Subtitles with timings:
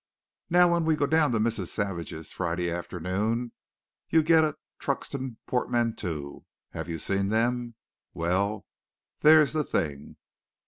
[0.49, 1.67] "Now when we go down to Mrs.
[1.67, 3.51] Savage's Friday afternoon,
[4.09, 6.43] you get a Truxton Portmanteau.
[6.71, 7.75] Have you seen them?
[8.15, 8.65] Well,
[9.19, 10.15] there's the thing.